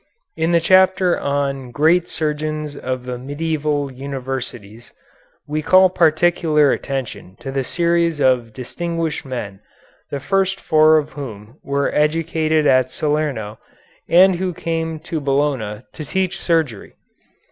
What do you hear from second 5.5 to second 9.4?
call particular attention to the series of distinguished